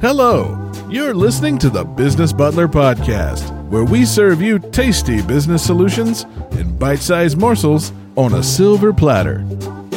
[0.00, 6.22] Hello, you're listening to the Business Butler Podcast, where we serve you tasty business solutions
[6.52, 9.44] in bite sized morsels on a silver platter.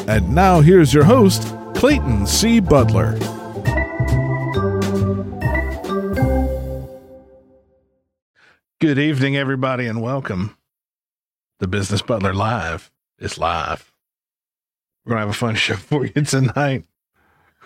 [0.08, 1.44] And now here's your host,
[1.76, 2.60] Clayton C.
[2.60, 3.16] Butler.
[8.80, 10.58] Good evening, everybody, and welcome.
[11.60, 13.94] The Business Butler Live is live.
[15.06, 16.86] We're going to have a fun show for you tonight.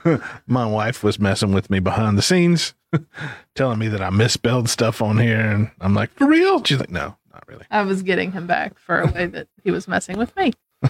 [0.48, 2.74] My wife was messing with me behind the scenes,
[3.56, 5.40] telling me that I misspelled stuff on here.
[5.40, 6.64] And I'm like, for real?
[6.64, 7.66] She's like, no, not really.
[7.72, 10.54] I was getting him back for a way that he was messing with me.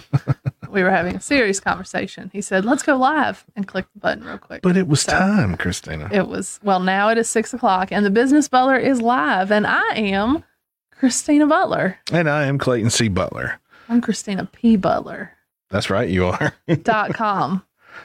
[0.70, 2.30] we were having a serious conversation.
[2.32, 4.62] He said, let's go live and click the button real quick.
[4.62, 6.08] But it was So- time, Christina.
[6.12, 9.66] It was, well, now it is six o'clock and the business butler is live and
[9.66, 10.44] I am
[10.92, 11.98] Christina Butler.
[12.12, 13.08] And I am Clayton C.
[13.08, 13.60] Butler.
[13.88, 14.76] I'm Christina P.
[14.76, 15.32] Butler
[15.70, 16.52] That's right, you are.
[16.82, 17.62] dot com.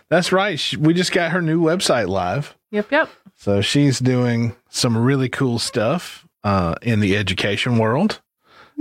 [0.10, 0.60] That's right.
[0.60, 2.56] She- We just got her new website live.
[2.72, 3.10] Yep, yep.
[3.36, 8.22] So she's doing some really cool stuff uh, in the education world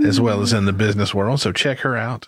[0.03, 1.39] as well as in the business world.
[1.39, 2.27] So check her out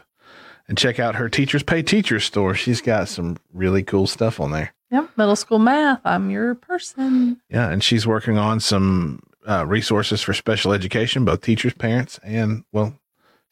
[0.68, 2.54] and check out her Teachers Pay Teachers store.
[2.54, 4.74] She's got some really cool stuff on there.
[4.92, 6.00] Yep, middle school math.
[6.06, 7.42] I'm your person.
[7.50, 12.64] Yeah, and she's working on some uh, resources for special education, both teachers, parents, and
[12.72, 12.94] well,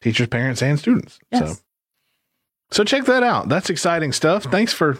[0.00, 1.18] teachers, parents, and students.
[1.32, 1.54] So,
[2.70, 3.48] so check that out.
[3.48, 4.44] That's exciting stuff.
[4.44, 4.98] Thanks for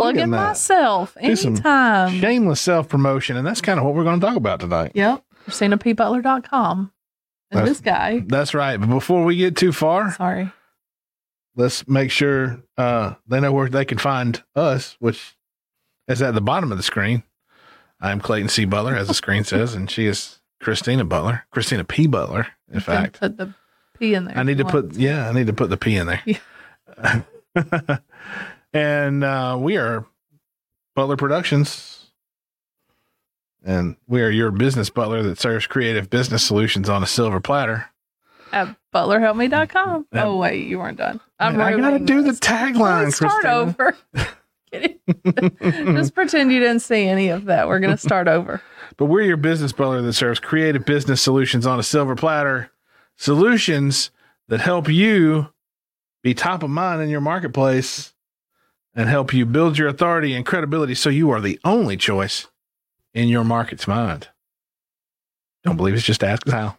[0.00, 2.18] Plugging myself anytime.
[2.20, 4.92] Shameless self promotion, and that's kind of what we're going to talk about tonight.
[4.94, 6.92] Yep, ChristinaPButler.com.
[7.52, 8.78] And That's- this guy, That's right.
[8.78, 10.52] But before we get too far, sorry.
[11.56, 15.34] let's make sure uh, they know where they can find us, which
[16.08, 17.24] is at the bottom of the screen.
[18.00, 18.64] I'm Clayton C.
[18.64, 22.06] Butler, as the screen says, and she is Christina Butler, Christina P.
[22.06, 23.18] Butler, in You fact.
[23.20, 23.52] put the
[23.98, 24.38] P in there.
[24.38, 26.22] I need to put yeah, I need to put the P in there.
[28.72, 30.06] and uh, we are
[30.94, 32.10] Butler Productions,
[33.64, 37.86] and we are your business butler that serves creative business solutions on a silver platter.
[38.52, 40.06] at butlerhelpme.com.
[40.12, 41.20] At- oh wait, you weren't done.
[41.38, 43.04] I'm Man, I gotta ruining do the tagline.
[43.04, 43.96] Let's start over.
[45.62, 47.66] Just pretend you didn't see any of that.
[47.66, 48.62] We're gonna start over.
[48.96, 52.70] But we're your business butler that serves creative business solutions on a silver platter.
[53.16, 54.10] Solutions
[54.48, 55.48] that help you
[56.22, 58.12] be top of mind in your marketplace
[58.94, 62.46] and help you build your authority and credibility so you are the only choice
[63.14, 64.28] in your market's mind.
[65.62, 66.02] Don't believe us?
[66.02, 66.76] Just ask how.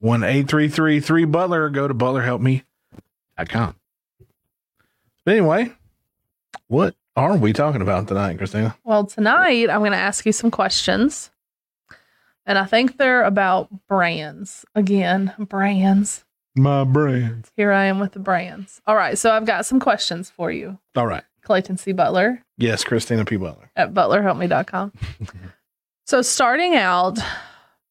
[0.00, 3.74] 1 833 Butler go to butlerhelpme.com.
[5.24, 5.72] But anyway,
[6.68, 8.76] what are we talking about tonight, Christina?
[8.84, 11.30] Well, tonight I'm gonna ask you some questions.
[12.44, 14.64] And I think they're about brands.
[14.74, 16.24] Again, brands.
[16.56, 17.50] My brands.
[17.56, 18.80] Here I am with the brands.
[18.86, 20.78] All right, so I've got some questions for you.
[20.94, 21.24] All right.
[21.42, 21.92] Clayton C.
[21.92, 23.36] Butler Yes, Christina P.
[23.36, 23.70] Butler.
[23.76, 24.92] at butlerhelpme.com.
[26.06, 27.18] so starting out,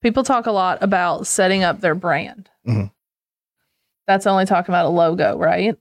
[0.01, 2.49] people talk a lot about setting up their brand.
[2.67, 2.91] Mhm.
[4.07, 5.77] That's only talking about a logo, right?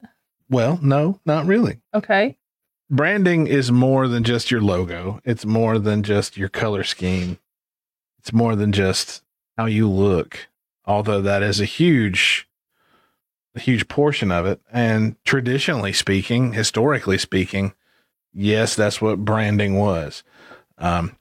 [0.50, 1.80] Well, no, not really.
[1.94, 2.36] Okay.
[2.90, 5.20] Branding is more than just your logo.
[5.24, 7.38] It's more than just your color scheme.
[8.18, 9.22] It's more than just
[9.58, 10.48] how you look,
[10.84, 12.43] although that is a huge
[13.54, 14.60] a huge portion of it.
[14.72, 17.74] And traditionally speaking, historically speaking,
[18.32, 20.22] yes, that's what branding was.
[20.78, 21.16] Um,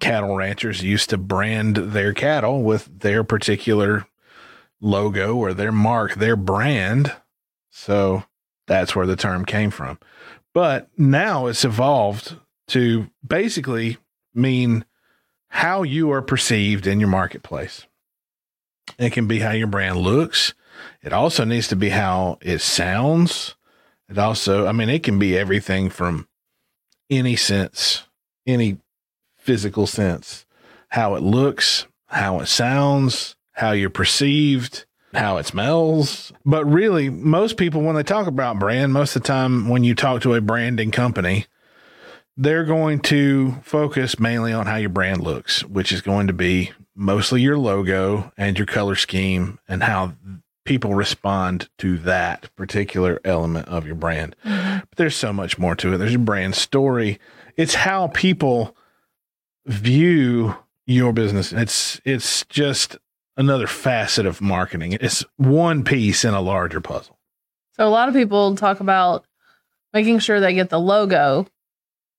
[0.00, 4.06] cattle ranchers used to brand their cattle with their particular
[4.80, 7.14] logo or their mark, their brand.
[7.70, 8.24] So
[8.66, 9.98] that's where the term came from.
[10.54, 12.36] But now it's evolved
[12.68, 13.98] to basically
[14.34, 14.84] mean
[15.48, 17.86] how you are perceived in your marketplace.
[18.98, 20.54] It can be how your brand looks.
[21.02, 23.54] It also needs to be how it sounds.
[24.08, 26.28] It also, I mean, it can be everything from
[27.10, 28.04] any sense,
[28.46, 28.78] any
[29.36, 30.46] physical sense,
[30.88, 36.32] how it looks, how it sounds, how you're perceived, how it smells.
[36.44, 39.94] But really, most people, when they talk about brand, most of the time when you
[39.94, 41.46] talk to a branding company,
[42.36, 46.70] they're going to focus mainly on how your brand looks, which is going to be
[46.94, 50.14] mostly your logo and your color scheme and how
[50.68, 54.36] people respond to that particular element of your brand.
[54.44, 54.80] Mm-hmm.
[54.80, 55.96] But there's so much more to it.
[55.96, 57.18] There's your brand story.
[57.56, 58.76] It's how people
[59.64, 60.54] view
[60.86, 61.54] your business.
[61.54, 62.98] It's it's just
[63.38, 64.98] another facet of marketing.
[65.00, 67.18] It's one piece in a larger puzzle.
[67.72, 69.24] So a lot of people talk about
[69.94, 71.46] making sure they get the logo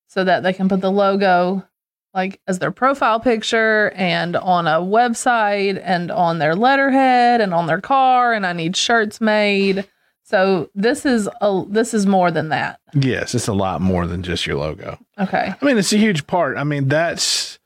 [0.08, 1.68] so that they can put the logo
[2.14, 7.68] like as their profile picture and on a website and on their letterhead and on
[7.68, 9.86] their car and I need shirts made
[10.30, 12.80] So this is a this is more than that.
[12.94, 15.00] Yes, it's a lot more than just your logo.
[15.18, 15.56] Okay.
[15.60, 16.56] I mean, it's a huge part.
[16.56, 17.58] I mean, that's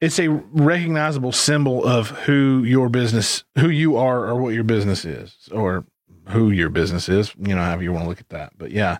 [0.00, 5.04] it's a recognizable symbol of who your business, who you are, or what your business
[5.04, 5.84] is, or
[6.28, 7.34] who your business is.
[7.38, 8.54] You know, however you want to look at that.
[8.56, 8.96] But yeah,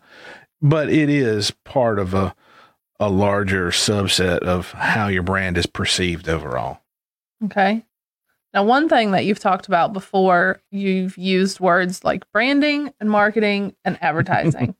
[0.61, 2.35] but it is part of a
[3.00, 6.81] a larger subset of how your brand is perceived overall.
[7.47, 7.85] Okay.
[8.52, 13.75] Now, one thing that you've talked about before, you've used words like branding and marketing
[13.85, 14.75] and advertising.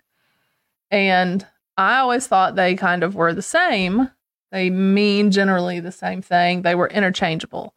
[0.91, 1.47] and
[1.77, 4.11] I always thought they kind of were the same.
[4.53, 7.75] They mean generally the same thing, they were interchangeable,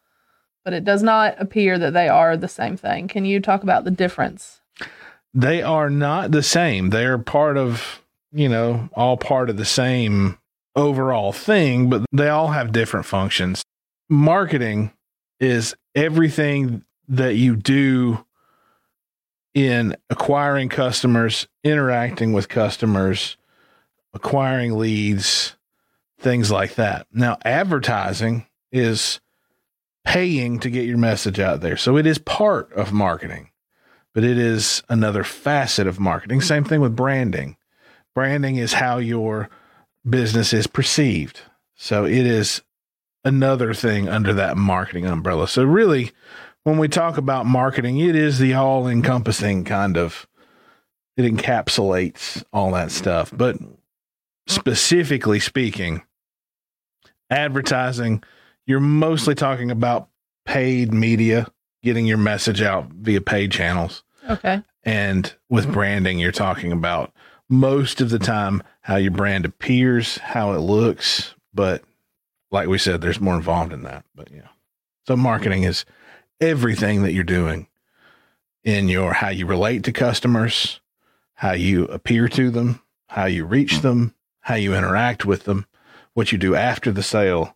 [0.66, 3.08] but it does not appear that they are the same thing.
[3.08, 4.62] Can you talk about the difference?
[5.36, 6.90] They are not the same.
[6.90, 8.03] They're part of,
[8.34, 10.38] you know, all part of the same
[10.76, 13.64] overall thing, but they all have different functions.
[14.10, 14.92] Marketing
[15.40, 18.26] is everything that you do
[19.54, 23.38] in acquiring customers, interacting with customers,
[24.14, 25.56] acquiring leads,
[26.20, 27.06] things like that.
[27.12, 29.20] Now, advertising is
[30.04, 31.78] paying to get your message out there.
[31.78, 33.52] So it is part of marketing,
[34.14, 36.42] but it is another facet of marketing.
[36.42, 37.58] Same thing with branding.
[38.16, 39.50] Branding is how your
[40.08, 41.42] business is perceived.
[41.76, 42.62] So it is
[43.24, 45.48] another thing under that marketing umbrella.
[45.48, 46.12] So really,
[46.64, 50.28] when we talk about marketing, it is the all encompassing kind of
[51.16, 53.32] it encapsulates all that stuff.
[53.36, 53.58] But
[54.48, 56.04] specifically speaking,
[57.30, 58.24] advertising,
[58.66, 60.10] you're mostly talking about
[60.46, 61.48] paid media,
[61.84, 64.04] getting your message out via paid channels.
[64.30, 64.62] Okay.
[64.84, 67.14] And with branding, you're talking about
[67.54, 71.84] most of the time how your brand appears, how it looks, but
[72.52, 74.06] like we said, there's more involved in that.
[74.16, 74.48] But yeah.
[75.06, 75.86] So marketing is
[76.42, 77.68] everything that you're doing
[78.64, 80.82] in your how you relate to customers,
[81.36, 85.68] how you appear to them, how you reach them, how you interact with them,
[86.14, 87.56] what you do after the sale,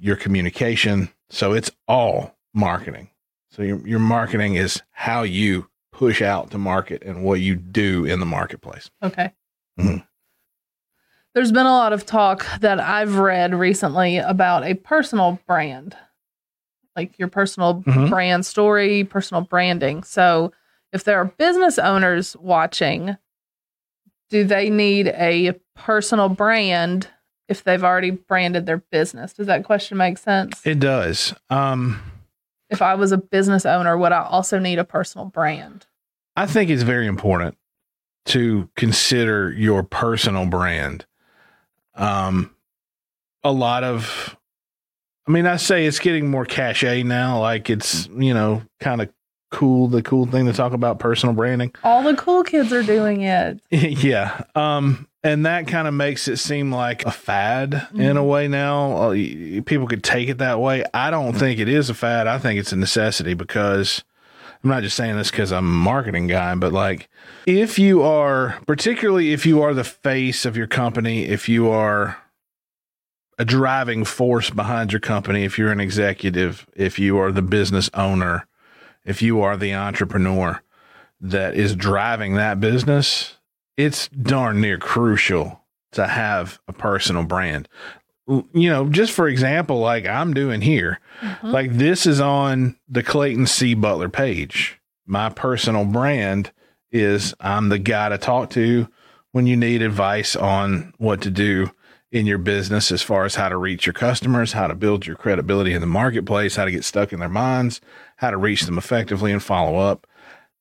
[0.00, 1.10] your communication.
[1.28, 3.10] So it's all marketing.
[3.50, 5.68] So your your marketing is how you
[6.00, 8.90] push out to market and what you do in the marketplace.
[9.02, 9.34] Okay.
[9.78, 10.02] Mhm.
[11.34, 15.94] There's been a lot of talk that I've read recently about a personal brand,
[16.96, 18.08] like your personal Mhm.
[18.08, 20.02] brand story, personal branding.
[20.02, 20.52] So,
[20.90, 23.18] if there are business owners watching,
[24.30, 27.08] do they need a personal brand
[27.46, 29.34] if they've already branded their business?
[29.34, 30.64] Does that question make sense?
[30.64, 31.34] It does.
[31.50, 32.00] Um
[32.70, 35.86] if I was a business owner, would I also need a personal brand?
[36.40, 37.56] I think it's very important
[38.26, 41.04] to consider your personal brand.
[41.94, 42.54] Um,
[43.44, 44.36] a lot of,
[45.28, 47.40] I mean, I say it's getting more cachet now.
[47.40, 49.10] Like it's, you know, kind of
[49.50, 51.74] cool, the cool thing to talk about personal branding.
[51.84, 53.60] All the cool kids are doing it.
[53.70, 54.44] yeah.
[54.54, 58.28] Um, and that kind of makes it seem like a fad in a Mhm.
[58.28, 59.10] way now.
[59.10, 59.12] Uh,
[59.66, 60.84] People could take it that way.
[60.94, 62.26] I don't think it is a fad.
[62.26, 64.02] I think it's a necessity because
[64.62, 67.08] I'm not just saying this because I'm a marketing guy, but like
[67.46, 72.18] if you are, particularly if you are the face of your company, if you are
[73.38, 77.88] a driving force behind your company, if you're an executive, if you are the business
[77.94, 78.46] owner,
[79.04, 80.62] if you are the entrepreneur
[81.22, 83.36] that is driving that business,
[83.78, 87.66] it's darn near crucial to have a personal brand.
[88.52, 91.52] You know, just for example, like I'm doing here, Mhm.
[91.52, 93.74] like this is on the Clayton C.
[93.74, 94.78] Butler page.
[95.06, 96.52] My personal brand
[96.92, 98.88] is I'm the guy to talk to
[99.32, 101.70] when you need advice on what to do
[102.12, 105.16] in your business as far as how to reach your customers, how to build your
[105.16, 107.80] credibility in the marketplace, how to get stuck in their minds,
[108.16, 110.06] how to reach them effectively and follow up.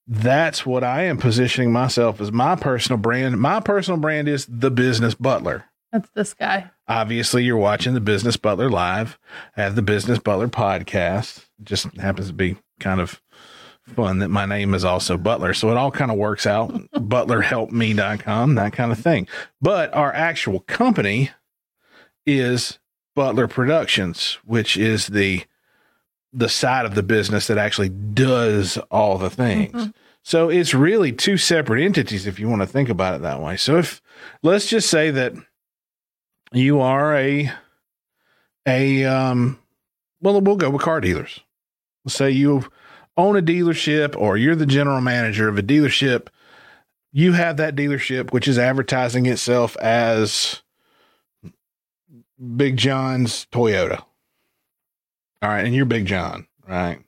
[0.08, 3.40] That's what I am positioning myself as my personal brand.
[3.40, 5.66] My personal brand is the business butler.
[5.92, 6.70] That's this guy.
[6.90, 9.20] Obviously, you're watching the Business Butler live.
[9.56, 11.46] I have the Business Butler podcast.
[11.60, 13.22] It just happens to be kind of
[13.84, 15.54] fun that my name is also Butler.
[15.54, 16.72] So it all kind of works out.
[16.94, 19.28] ButlerHelpMe.com, that kind of thing.
[19.62, 21.30] But our actual company
[22.26, 22.80] is
[23.16, 25.44] Butler Productions, which is the
[26.32, 29.74] the side of the business that actually does all the things.
[29.74, 29.94] Mhm.
[30.24, 33.58] So it's really two separate entities if you want to think about it that way.
[33.58, 34.00] So if
[34.44, 35.34] let's just say that
[36.54, 37.52] you are a
[38.66, 39.60] a um
[40.22, 41.40] well we'll go with car dealers.
[42.06, 42.66] Let's say you
[43.18, 46.28] own a dealership or you're the general manager of a dealership.
[47.12, 50.62] You have that dealership which is advertising itself as
[52.56, 54.04] Big John's Toyota.
[55.42, 57.00] All right, and you're Big John, right?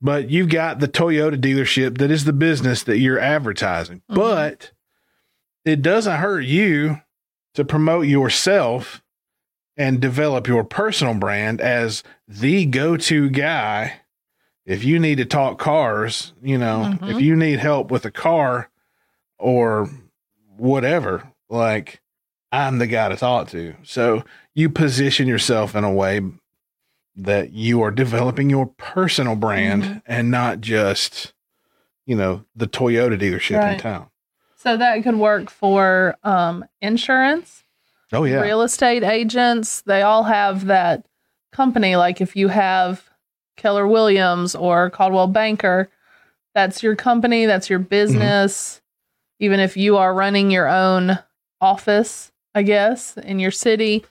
[0.00, 4.02] But you've got the Toyota dealership that is the business that you're advertising.
[4.10, 4.14] Mhm.
[4.16, 4.72] But
[5.64, 7.00] it doesn't hurt you
[7.54, 9.02] to promote yourself
[9.76, 14.00] and develop your personal brand as the go to guy.
[14.66, 17.10] If you need to talk cars, you know, Mhm.
[17.14, 18.70] if you need help with a car
[19.38, 19.90] or
[20.56, 22.00] whatever, like
[22.52, 23.74] I'm the guy to talk to.
[23.82, 26.20] So you position yourself in a way
[27.16, 30.02] that you are developing your personal brand Mhm.
[30.06, 31.34] and not just,
[32.06, 34.06] you know, the Toyota dealership in town.
[34.64, 37.62] So that could work for um, insurance,
[38.12, 38.40] Oh yeah.
[38.40, 39.82] real estate agents.
[39.82, 41.06] They all have that
[41.52, 41.96] company.
[41.96, 43.08] Like if you have
[43.58, 45.90] Keller Williams or Coldwell Banker,
[46.54, 48.80] that's your company, that's your business.
[49.38, 51.18] Even if you are running your own
[51.60, 54.04] office, I guess, in your city,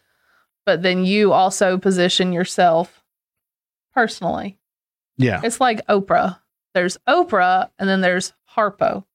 [0.68, 3.04] but then you also position yourself
[3.94, 4.60] personally.
[5.18, 5.42] Yeah.
[5.44, 6.40] It's like Oprah.
[6.76, 9.06] There's Oprah and then there's Harpo.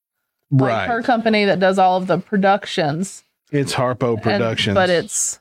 [0.50, 0.86] Like right.
[0.88, 3.24] her company that does all of the productions.
[3.50, 4.74] it's Harpo and- Productions.
[4.74, 5.40] but it's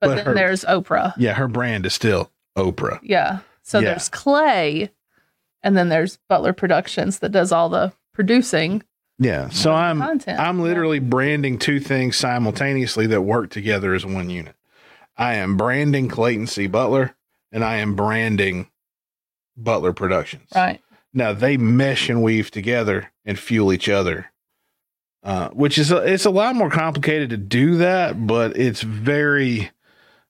[0.00, 1.12] but, But then her- there's Oprah.
[1.16, 3.00] yeah, her brand is still Oprah.
[3.02, 3.40] Yeah.
[3.62, 3.90] So Yeah.
[3.90, 4.90] there's Clay
[5.62, 8.82] and then there's Butler Productions that does all the producing.
[9.18, 9.48] Yeah.
[9.48, 10.38] So I'm content.
[10.38, 10.64] I'm Yeah.
[10.64, 14.54] literally branding two things simultaneously that work together as one unit.
[15.16, 16.68] I am branding Clayton C.
[16.68, 17.16] Butler
[17.50, 18.68] and I am branding
[19.56, 20.48] Butler Productions.
[20.54, 20.80] right.
[21.12, 24.26] Now they mesh and weave together and fuel each other.
[25.28, 29.70] Uh, which is a, it's a lot more complicated to do that, but it's very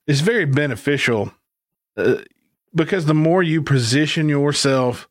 [0.05, 1.31] it's very beneficial
[1.95, 2.15] uh,
[2.75, 5.07] because the more you position yourself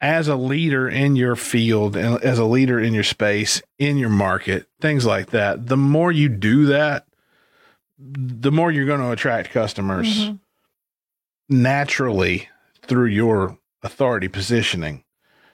[0.00, 4.08] as a leader in your field and as a leader in your space, in your
[4.08, 7.06] market, things like that, the more you do that,
[7.98, 10.38] the more you're going to attract customers Mhm.
[11.50, 12.48] naturally
[12.80, 15.04] through your authority positioning.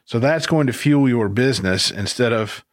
[0.05, 2.65] So that's going to fuel your business instead of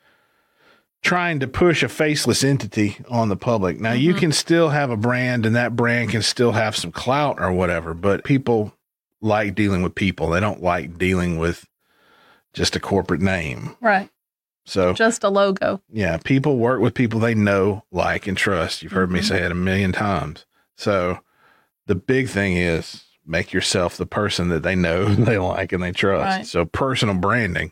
[1.02, 3.80] trying to push a faceless entity on the public.
[3.80, 4.20] Now, you Mhm.
[4.20, 7.94] can still have a brand and that brand can still have some clout or whatever,
[7.94, 8.74] but people
[9.22, 10.30] like dealing with people.
[10.30, 11.66] They don't like dealing with
[12.54, 13.76] just a corporate name.
[13.82, 14.10] Right.
[14.66, 15.82] So, Just a logo.
[15.92, 18.84] yeah, people work with people they know, like, and trust.
[18.84, 19.24] You've heard me Mhm.
[19.24, 20.46] say it a million times.
[20.78, 21.20] So,
[21.88, 25.92] the big thing is make yourself the person that they know, they like, and they
[25.92, 26.38] trust.
[26.38, 26.46] Right.
[26.46, 27.72] So, personal branding,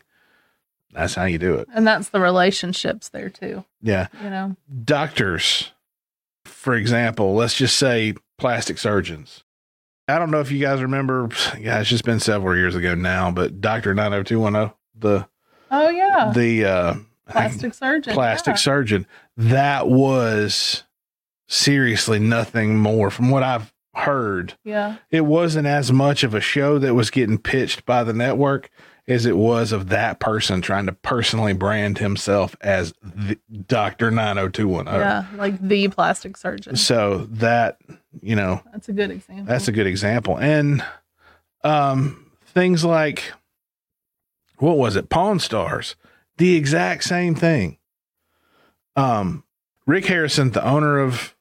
[0.92, 1.68] that's how you do it.
[1.74, 3.64] And that's the relationships there too.
[3.82, 4.08] Yeah.
[4.22, 4.56] You know?
[4.84, 5.72] Doctors,
[6.44, 9.44] for example, let's just say plastic surgeons.
[10.08, 11.28] I don't know if you guys remember,
[11.58, 13.94] yeah, it's just been several years ago now, but Dr.
[13.94, 15.28] 90210, the,
[15.70, 16.32] Oh yeah.
[16.34, 16.94] the, uh,
[17.28, 18.14] plastic surgeon.
[18.14, 18.56] plastic yeah.
[18.56, 19.06] surgeon.
[19.36, 20.84] That was
[21.46, 24.54] seriously nothing more from what I've heard.
[24.64, 24.96] Yeah.
[25.10, 28.70] It wasn't as much of a show that was getting pitched by the network
[29.08, 32.92] as it was of that person trying to personally brand himself as
[33.66, 34.10] Dr.
[34.10, 35.00] 90210.
[35.00, 35.24] Yeah.
[35.36, 36.76] Like the plastic surgeon.
[36.76, 37.78] So that,
[38.20, 39.46] you know, That's a good example.
[39.46, 40.38] that's a good example.
[40.38, 40.84] And
[41.64, 43.32] um things like
[44.58, 45.08] what was it?
[45.08, 45.96] Pawn Stars.
[46.36, 47.78] The exact same thing.
[48.94, 49.42] Um
[49.86, 51.34] Rick Harrison, the owner of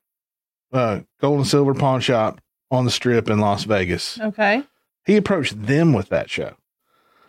[0.71, 2.39] uh Gold and Silver Pawn Shop
[2.71, 4.61] on the strip in Las Vegas, okay.
[5.05, 6.55] he approached them with that show.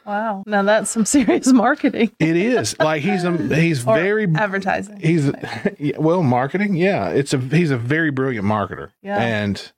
[0.09, 0.43] Wow.
[0.47, 2.11] Now that's some serious marketing.
[2.19, 4.99] It is like he's a he's Or very advertising.
[5.01, 5.31] he's
[5.79, 9.19] yeah, well marketing yeah it's a he's a very brilliant marketer Yeah.
[9.21, 9.71] and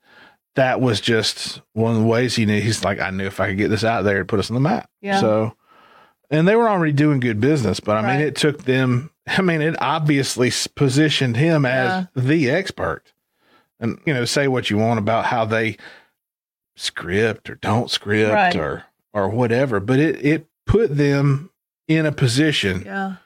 [0.55, 3.49] that was just one of the ways he knew he's like i knew if i
[3.49, 5.21] could get this out there it'd put us on the map Yeah.
[5.21, 5.55] so
[6.31, 8.21] and they were already doing good business but i mean Right.
[8.27, 13.05] it took them i mean it obviously positioned him as the expert
[13.79, 15.77] and you know say what you want about how they
[16.77, 18.57] script or don't script Right.
[18.57, 21.51] or or whatever but it it put them
[21.89, 23.17] in a position Yeah.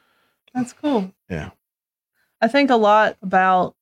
[0.55, 1.13] That's cool.
[1.29, 1.51] Yeah.
[2.41, 3.75] I think a lot about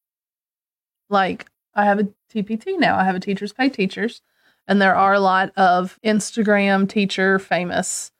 [1.10, 2.96] like I have a TPT now.
[2.96, 4.22] I have a teachers pay teachers
[4.66, 8.10] and there are a lot of Instagram teacher famous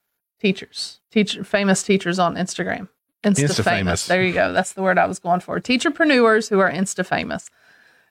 [0.41, 1.01] teachers.
[1.11, 2.89] Teacher famous teachers on Instagram.
[3.25, 4.07] Insta famous.
[4.07, 4.53] There you go.
[4.53, 5.61] That's the word I was going for.
[5.61, 7.49] Teacherpreneurs who are Insta famous.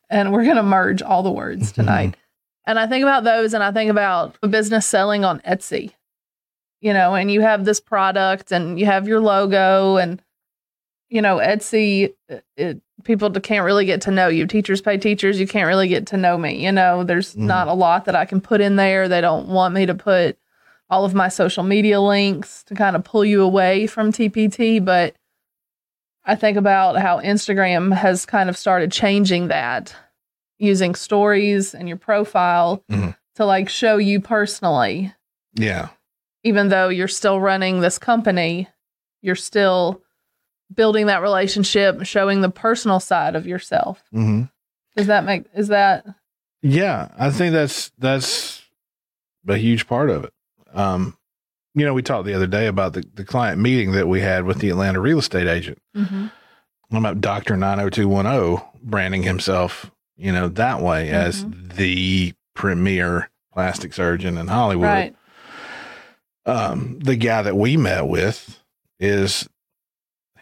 [0.10, 2.16] And we're going to merge all the words tonight.
[2.66, 5.92] And I think about those and I think about a business selling on Etsy.
[6.82, 10.22] You know, and you have this product and you have your logo and
[11.10, 14.48] you know, Etsy, it, it, people can't really get to know you.
[14.48, 15.40] Teachers pay teachers.
[15.42, 16.64] You can't really get to know me.
[16.64, 17.40] You know, there's Mhm.
[17.40, 19.10] not a lot that I can put in there.
[19.10, 20.38] They don't want me to put
[20.90, 24.80] all of my social media links to kind of pull you away from TPT.
[24.84, 25.14] But
[26.24, 29.94] I think about how Instagram has kind of started changing that
[30.62, 33.16] using stories and your profile Mhm.
[33.36, 35.14] to like show you personally
[35.56, 35.90] yeah
[36.44, 38.68] even though you're still running this company,
[39.22, 40.02] you're still
[40.74, 44.02] building that relationship, showing the personal side of yourself.
[44.12, 44.44] hmm
[44.96, 46.04] Does that make is that
[46.64, 48.64] Yeah, I think that's that's
[49.48, 50.34] a huge part of it.
[50.74, 51.16] Um,
[51.76, 54.44] you know, we talked the other day about the, the client meeting that we had
[54.46, 55.78] with the Atlanta real estate agent.
[56.92, 59.90] About Nine Hundred Two One Zero branding himself,
[60.22, 64.86] you know, that way as the premier plastic surgeon in Hollywood.
[64.88, 65.16] right?
[66.46, 68.60] Um, the guy that we met with
[69.00, 69.48] is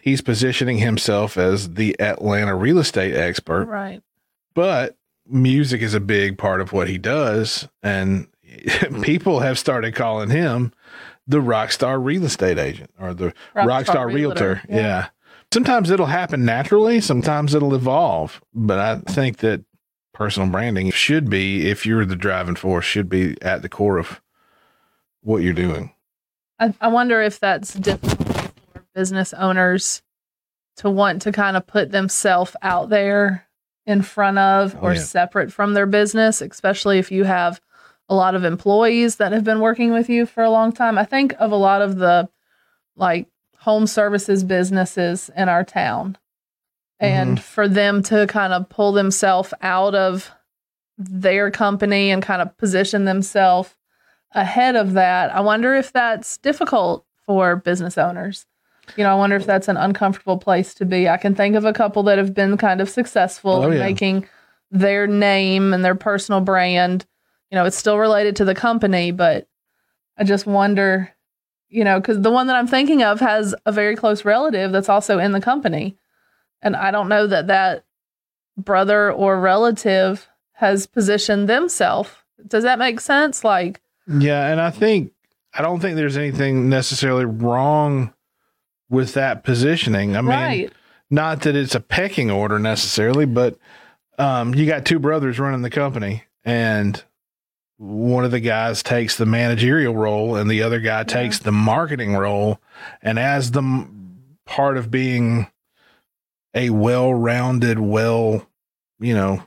[0.02, 4.02] he's positioning himself as the Atlanta real estate expert Right.
[4.56, 4.96] but
[5.28, 8.28] music is a big part of what he does and
[9.02, 10.72] people have started calling him
[11.28, 15.10] the rock star real estate agent or the rock, star realtor, Yeah.
[15.54, 19.64] sometimes it'll happen naturally sometimes it'll evolve but i think that
[20.20, 24.22] personal branding should be if you're the driving force should be at the core of
[25.22, 25.94] what you're doing
[26.60, 30.02] I, I wonder if that's difficult for business owners
[30.76, 33.48] to want to kind of put themselves out there
[33.86, 35.00] in front of Oh, or yeah.
[35.00, 37.62] separate from their business, especially if you have
[38.10, 40.98] a lot of employees that have been working with you for a long time.
[40.98, 42.30] I think of a lot of the
[42.98, 46.18] like home services businesses in our town.
[47.00, 47.44] And mm-hmm.
[47.44, 50.32] for them to kind of pull themselves out of
[50.98, 53.76] their company and kind of position themselves
[54.34, 58.46] ahead of that, I wonder if that's difficult for business owners.
[58.98, 61.08] You know, I wonder if that's an uncomfortable place to be.
[61.08, 63.80] I can think of a couple that have been kind of successful Oh, in yeah.
[63.80, 64.28] making
[64.72, 67.06] their name and their personal brand.
[67.52, 69.48] You know, it's still related to the company, but
[70.18, 71.12] I just wonder,
[71.70, 74.90] you know, because the one that I'm thinking of has a very close relative that's
[74.90, 75.98] also in the company.
[76.62, 77.86] And I don't know that that
[78.58, 82.10] brother or relative has positioned themselves.
[82.46, 83.44] Does that make sense?
[83.44, 85.14] Like, Yeah, and I think
[85.54, 88.14] I don't think there's anything necessarily wrong
[88.90, 90.16] with that positioning.
[90.16, 90.74] I mean, right.
[91.10, 93.58] not that it's a pecking order necessarily, but
[94.18, 97.02] um, you got two brothers running the company, and
[97.78, 102.16] one of the guys takes the managerial role, and the other guy takes the marketing
[102.16, 102.60] role.
[103.02, 103.88] And as the
[104.46, 105.48] part of being
[106.54, 108.48] a well-rounded, well,
[109.00, 109.44] you know,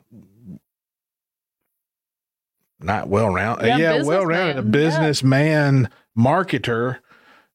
[2.81, 5.83] not well-rounded, Yeah, yeah, well-rounded, a businessman.
[5.83, 6.99] businessman marketer.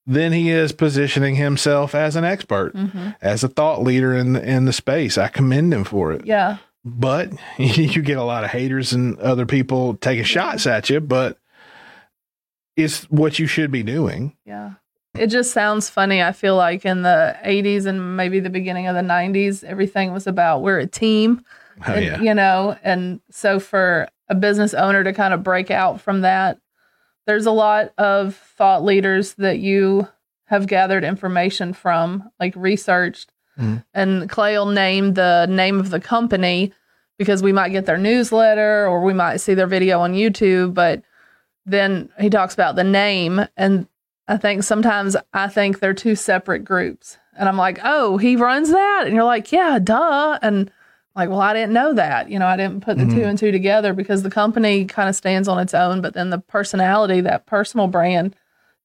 [0.06, 4.42] Then he is positioning himself as an expert hmm as a thought leader in the,
[4.50, 5.18] in the space.
[5.18, 6.26] I commend him for it.
[6.26, 6.58] Yeah.
[6.86, 11.38] But you get a lot of haters and other people taking shots at you, but
[12.78, 14.38] it's what you should be doing.
[14.46, 14.74] Yeah.
[15.20, 16.22] It just sounds funny.
[16.22, 20.28] I feel like in the 80s and maybe the beginning of the 90s, everything was
[20.28, 21.44] about we're a team.
[21.88, 22.22] Oh and, yeah.
[22.22, 26.60] You know, and so for a business owner to kind of break out from that,
[27.26, 30.08] there's a lot of thought leaders that you
[30.46, 33.32] have gathered information from, like researched.
[33.60, 33.84] Mhm.
[33.94, 36.74] And Clay will name the name of the company
[37.18, 40.74] because we might get their newsletter or we might see their video on YouTube.
[40.74, 41.02] But
[41.66, 43.46] then he talks about the name.
[43.58, 43.88] And
[44.28, 47.18] I think sometimes I think they're two separate groups.
[47.38, 49.04] And I'm like, oh, he runs that?
[49.06, 50.40] And you're like, yeah, duh.
[50.42, 50.72] And
[51.16, 52.30] like, well, I didn't know that.
[52.30, 53.28] You know, I didn't put the two Mhm.
[53.30, 56.40] and two together because the company kind of stands on its own, but then the
[56.40, 58.36] personality, that personal brand,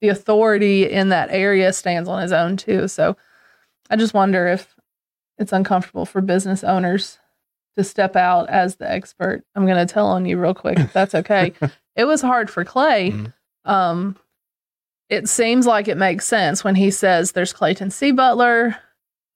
[0.00, 2.88] the authority in that area stands on its own too.
[2.88, 3.16] So
[3.90, 4.74] I just wonder if
[5.38, 7.18] it's uncomfortable for business owners
[7.76, 9.44] to step out as the expert.
[9.54, 11.52] I'm going to tell on you real quick if that's okay.
[11.96, 13.10] it was hard for Clay.
[13.12, 13.32] Mhm.
[13.64, 14.16] Um,
[15.12, 18.12] it seems like it makes sense when he says there's Clayton C.
[18.12, 18.78] Butler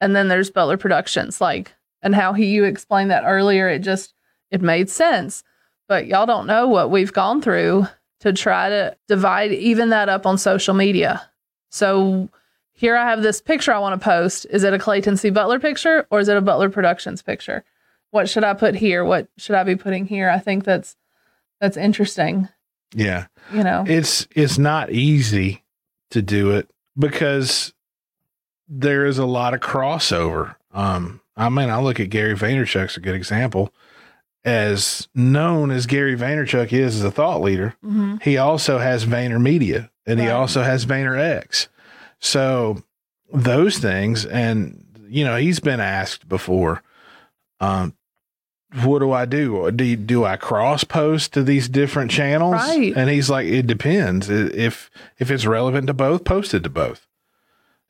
[0.01, 1.39] and then there's Butler Productions.
[1.39, 4.15] Like, and how he you explained that earlier, it just
[4.51, 5.45] it made sense.
[5.87, 7.89] But y'all don't know what we've gone through
[8.21, 11.29] to try to divide even that up on social media.
[11.71, 12.31] So
[12.73, 14.47] here I have this picture I want to post.
[14.49, 15.29] Is it a Clayton C.
[15.29, 17.65] Butler picture or is it a Butler Productions picture?
[18.13, 19.05] What should I put here?
[19.05, 20.31] What should I be putting here?
[20.31, 20.97] I think that's
[21.61, 22.49] that's interesting.
[22.95, 23.27] Yeah.
[23.53, 25.63] You know, It's it's not easy
[26.11, 27.73] to do it because
[28.69, 30.57] there is a lot of crossover.
[30.73, 33.73] Um, I mean, I look at Gary Vaynerchuk's a good example.
[34.45, 38.23] As known as Gary Vaynerchuk is as a thought leader, Mhm.
[38.23, 41.67] he also has VaynerMedia and he also has VaynerX.
[42.21, 42.83] So
[43.33, 46.83] those things, and you know, he's been asked before,
[47.61, 47.95] um,
[48.85, 49.71] what do I do?
[49.71, 52.55] Do you, do I cross post to these different channels?
[52.55, 52.93] Right.
[52.97, 54.29] And he's like, it depends.
[54.29, 57.07] If if it's relevant to both, post it to both.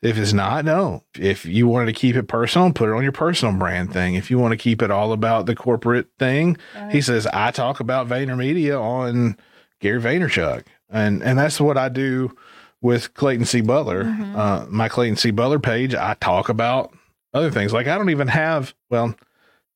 [0.02, 1.02] If it's not, no.
[1.18, 4.14] If you wanted to keep it personal, put it on your personal brand thing.
[4.14, 6.58] If you want to keep it all about the corporate thing,
[6.90, 9.36] he says, I talk about VaynerMedia on
[9.80, 10.64] Gary Vaynerchuk.
[10.90, 12.36] And and that's what I do
[12.82, 13.62] with Clayton C.
[13.62, 14.36] Butler, Mhm.
[14.36, 15.30] uh, my Clayton C.
[15.30, 16.92] Butler page, I talk about
[17.34, 17.72] other things.
[17.72, 19.14] Like I don't even have, well,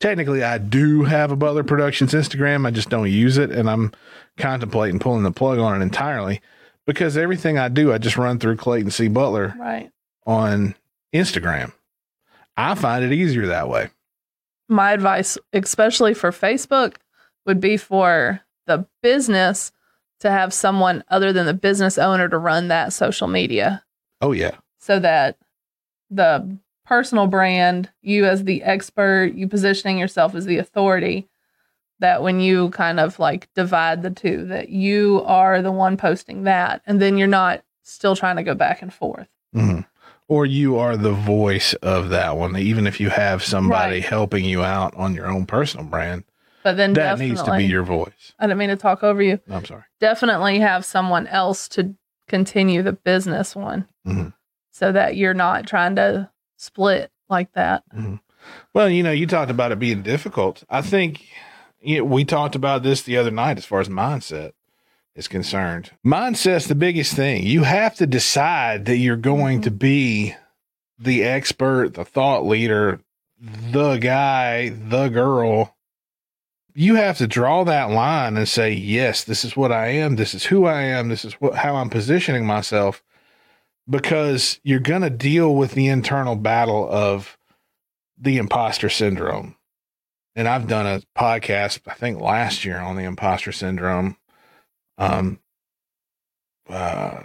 [0.00, 2.66] technically I do have a Butler Productions Instagram.
[2.66, 3.50] I just don't use it.
[3.50, 3.92] And I'm
[4.36, 6.40] contemplating pulling the plug on it entirely
[6.86, 9.08] because everything I do, I just run through Clayton C.
[9.08, 9.90] Butler Right.
[10.26, 10.74] on
[11.14, 11.72] Instagram.
[12.56, 13.90] I find it easier that way.
[14.68, 16.96] My advice, especially for Facebook,
[17.46, 19.72] would be for the business
[20.20, 23.82] to have someone other than the business owner to run that social media
[24.20, 24.56] Oh, yeah.
[24.78, 25.38] so that
[26.10, 26.58] the
[26.90, 31.28] personal brand, you as the expert, you positioning yourself as the authority,
[32.00, 36.42] that when you kind of like divide the two, that you are the one posting
[36.42, 39.28] that, and then you're not still trying to go back and forth.
[39.54, 39.86] Mhm.
[40.26, 44.04] Or you are the voice of that one, even if you have somebody Right.
[44.04, 46.24] helping you out on your own personal brand.
[46.64, 48.32] But then That needs to be your voice.
[48.38, 49.38] I didn't mean to talk over you.
[49.48, 49.84] I'm sorry.
[50.00, 51.94] Definitely have someone else to
[52.28, 54.32] continue the business one, Mhm.
[54.72, 57.82] so that you're not trying to split like that.
[57.94, 58.16] Mm-hmm.
[58.72, 60.62] Well, you know, you talked about it being difficult.
[60.68, 61.26] I think
[61.80, 64.52] you know, we talked about this the other night as far as mindset
[65.14, 65.90] is concerned.
[66.04, 67.44] Mindset's the biggest thing.
[67.44, 69.64] You have to decide that you're going mm-hmm.
[69.64, 70.34] to be
[70.98, 73.00] the expert, the thought leader,
[73.40, 75.76] the guy, the girl.
[76.74, 80.16] You have to draw that line and say, yes, this is what I am.
[80.16, 81.08] This is who I am.
[81.08, 83.02] This is what, how I'm positioning myself
[83.90, 87.36] because you're going to deal with the internal battle of
[88.16, 89.56] the imposter syndrome.
[90.36, 94.16] And I've done a podcast, I think last year on the imposter syndrome.
[94.96, 95.40] Um,
[96.68, 97.22] uh,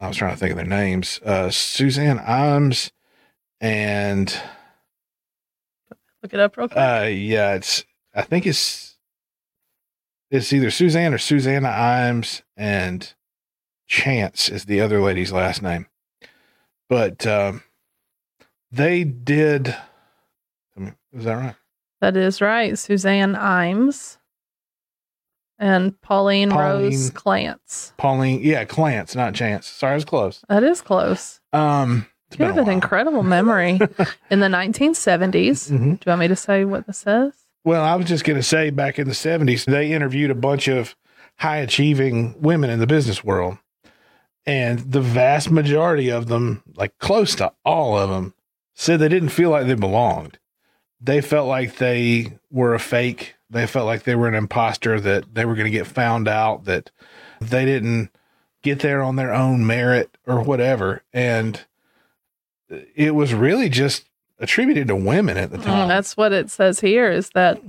[0.00, 1.20] I was trying to think of their names.
[1.24, 2.90] Uh, Suzanne Imes
[3.60, 4.38] and
[6.22, 6.78] Look it up real quick.
[6.78, 8.96] uh, yeah, it's I think it's
[10.30, 13.12] it's either Suzanne or Susanna Imes and
[13.94, 15.86] Chance is the other lady's last name.
[16.88, 17.62] But um,
[18.72, 19.68] they did.
[20.76, 21.54] Is that right?
[22.00, 22.76] That is right.
[22.76, 24.16] Suzanne Imes
[25.60, 27.52] and Pauline, Rose Pauline.
[27.54, 27.92] Clance.
[27.96, 29.68] Pauline, yeah, Clance, not Chance.
[29.68, 30.44] Sorry, I was close.
[30.48, 31.40] That is close.
[31.52, 33.78] Um, You have an incredible memory.
[34.30, 35.90] In the 1970s, do Mhm.
[36.04, 37.32] you want me to say what this says?
[37.64, 40.66] Well, I was just going to say back in the 70s, they interviewed a bunch
[40.66, 40.96] of
[41.38, 43.56] high achieving women in the business world.
[44.46, 48.34] And the vast majority of them, like close to all of them,
[48.74, 50.38] said they didn't feel like they belonged.
[51.00, 53.34] They felt like they were a fake.
[53.50, 56.64] They felt like they were an imposter, that they were going to get found out,
[56.64, 56.90] that
[57.40, 58.10] they didn't
[58.62, 61.02] get there on their own merit or whatever.
[61.12, 61.60] And
[62.94, 65.88] it was really just attributed to women at the Mm, time.
[65.88, 67.60] that's what it says here is that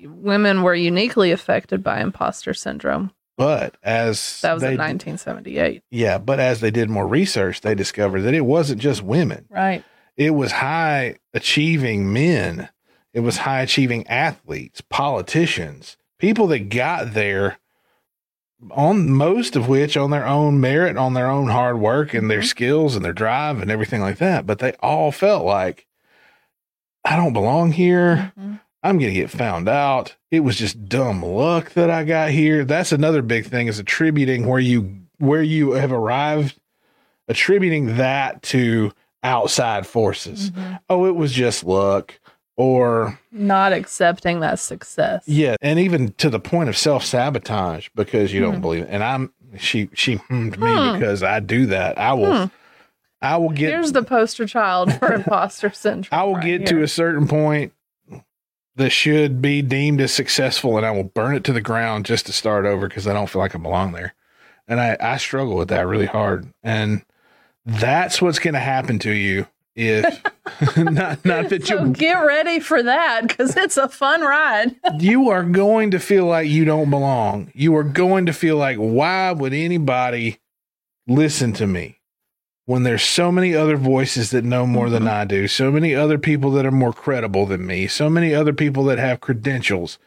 [0.00, 3.12] women were uniquely affected by imposter syndrome.
[3.38, 5.82] But as That was they, in 1978.
[5.90, 9.46] yeah, but as they did more research, they discovered that it wasn't just women.
[9.48, 9.84] Right.
[10.16, 12.68] It was high achieving men.
[13.14, 17.58] It was high achieving athletes, politicians, people that got there
[18.72, 22.40] on most of which on their own merit, on their own hard work and their
[22.40, 22.46] Mhm.
[22.46, 24.46] skills and their drive and everything like that.
[24.46, 25.86] But they all felt like,
[27.04, 28.32] I don't belong here.
[28.36, 28.58] Mhm.
[28.82, 30.14] I'm going to get found out.
[30.30, 32.64] It was just dumb luck that I got here.
[32.64, 36.60] That's another big thing is attributing where you where you have arrived,
[37.26, 40.50] attributing that to outside forces.
[40.52, 40.78] Mhm.
[40.88, 42.18] Oh, it was just luck
[42.56, 45.24] or Not accepting that success.
[45.26, 48.60] yeah, and even to the point of self-sabotage because you don't Hmm.
[48.60, 48.88] believe it.
[48.90, 50.92] And I'm she she hummed me Hmm.
[50.98, 51.98] because I do that.
[51.98, 52.44] I will Hmm.
[53.20, 56.16] I will get Here's the poster child for imposter syndrome.
[56.20, 57.72] I will right get to a certain point
[58.78, 62.26] that should be deemed as successful and I will burn it to the ground just
[62.26, 64.14] to start over because I don't feel like I belong there.
[64.66, 66.52] And I, I struggle with that really hard.
[66.62, 67.04] And
[67.66, 70.22] that's what's going to happen to you if
[70.76, 74.76] not, not that So you, get ready for that because it's a fun ride.
[74.98, 77.50] you are going to feel like you don't belong.
[77.54, 80.38] You are going to feel like, why would anybody
[81.06, 81.97] listen to me?
[82.68, 86.18] When there's so many other voices that know more than I do, so many other
[86.18, 89.98] people that are more credible than me, so many other people that have credentials,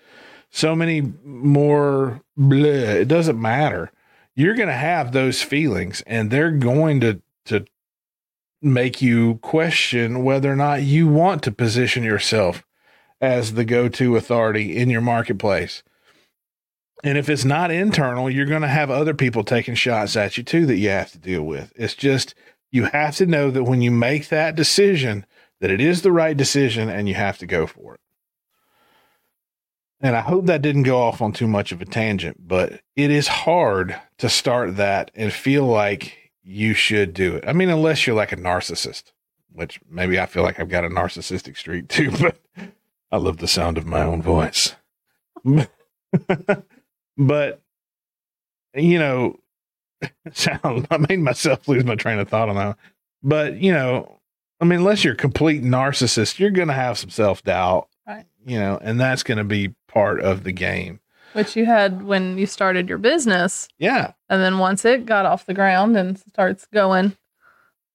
[0.51, 3.91] so many more blah, it doesn't matter.
[4.35, 7.65] You're going to have those feelings and they're going to to
[8.61, 12.63] make you question whether or not you want to position yourself
[13.19, 15.81] as the go-to authority in your marketplace.
[17.03, 20.43] And if it's not internal, you're going to have other people taking shots at you
[20.43, 21.73] too that you have to deal with.
[21.75, 22.35] It's just
[22.71, 25.25] you have to know that when you make that decision
[25.59, 27.99] that it is the right decision and you have to go for it.
[30.01, 33.11] and I hope that didn't go off on too much of a tangent, but it
[33.11, 37.43] is hard to start that and feel like you should do it.
[37.47, 39.11] I mean, unless you're like a narcissist,
[39.51, 42.37] which maybe I feel like I've got a narcissistic streak too, but
[43.11, 44.75] I love the sound of my own voice.
[47.17, 47.61] but,
[48.73, 49.39] you know,
[50.47, 52.77] I made myself lose my train of thought on that.
[53.23, 54.19] But, you know,
[54.59, 57.87] I mean, unless you're a complete narcissist, you're going to have some self doubt.
[58.07, 58.25] Right.
[58.45, 60.99] You know, and that's going to be part of the game.
[61.33, 63.67] Which you had when you started your business.
[63.77, 64.13] Yeah.
[64.29, 67.15] And then once it got off the ground and starts going,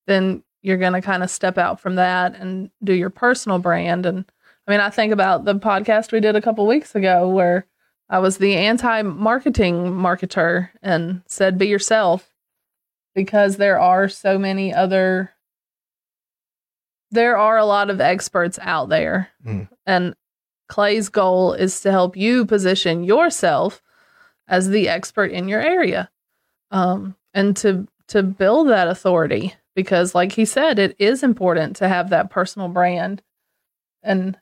[0.07, 4.07] then you're going to kind of step out from that and do your personal brand.
[4.07, 4.25] And
[4.67, 7.67] I mean, I think about the podcast we did a couple weeks ago where
[8.09, 12.31] I was the anti marketing marketer and said, be yourself
[13.15, 15.33] because there are so many other,
[17.11, 19.31] there are a lot of experts out there.
[19.45, 19.69] Mm.
[19.87, 20.15] And
[20.69, 23.83] Clay's goal is to help you position yourself
[24.49, 26.11] as the expert in your area
[26.71, 31.89] um, and to to build that authority because like he said it is important to
[31.89, 33.23] have that personal brand
[34.03, 34.39] and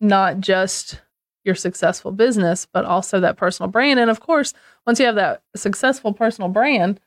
[0.00, 1.00] not just
[1.44, 4.00] your successful business but also that personal brand.
[4.00, 4.54] And of course
[4.86, 7.00] once you have that successful personal brand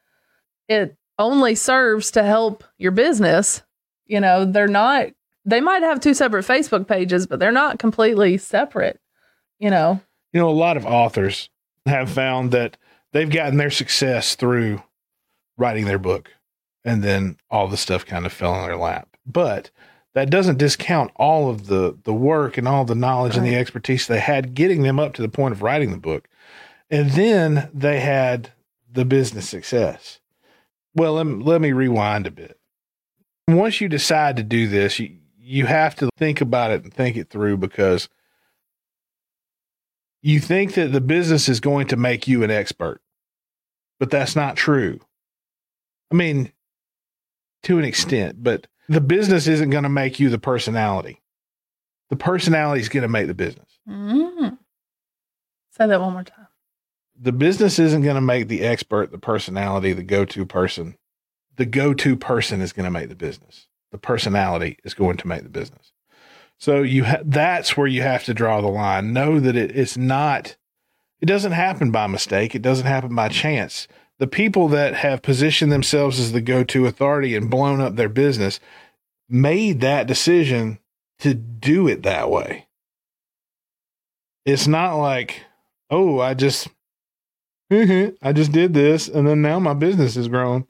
[0.67, 3.63] it only serves to help your business.
[4.05, 5.07] You know they're not
[5.45, 8.99] they might have two separate facebook pages but they're not completely separate
[9.63, 10.01] you know?
[10.33, 11.49] You know, a lot of authors
[11.85, 12.77] have found that
[13.13, 14.83] they've gotten their success through
[15.57, 16.31] writing their book
[16.83, 19.15] and then all the stuff kind of fell in their lap.
[19.25, 19.71] But
[20.13, 24.07] that doesn't discount all of the the work and all the knowledge and the expertise
[24.07, 26.27] they had getting them up to the point of writing the book.
[26.89, 28.51] And then they had
[28.91, 30.19] the business success.
[30.95, 32.59] Well, let me, let me rewind a bit.
[33.47, 37.17] Once you decide to do this, you, you have to think about it and think
[37.17, 38.07] it through because
[40.21, 43.01] you think that the business is going to make you an expert,
[43.99, 44.99] but that's not true.
[46.11, 46.53] I mean,
[47.63, 51.21] to an extent, but the business isn't going to make you the personality.
[52.09, 53.79] The personality is going to make the business.
[53.87, 54.57] mm.
[55.71, 56.47] say that one more time
[57.19, 60.97] The business isn't going to make the expert, the personality, the go to person.
[61.55, 63.67] The go to person is going to make the business.
[63.91, 65.91] The personality is going to make the business.
[66.57, 69.13] So you ha- that's where you have to draw the line.
[69.13, 70.55] Know that it, it's not.
[71.19, 72.53] It doesn't happen by mistake.
[72.53, 73.87] It doesn't happen by chance.
[74.19, 78.09] The people that have positioned themselves as the go to authority and blown up their
[78.09, 78.59] business
[79.27, 80.79] made that decision
[81.19, 82.67] to do it that way.
[84.45, 85.41] It's not like,
[85.89, 86.67] oh, I just
[87.71, 90.67] mm-hmm, I just did this and then now my business has grown.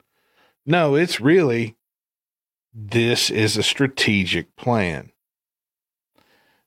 [0.64, 1.76] No, it's really
[2.72, 5.12] this is a strategic plan.